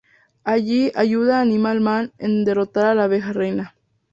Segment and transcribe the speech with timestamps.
[0.43, 3.75] Allí ayuda a Animal Man en derrotar a la Abeja Reina.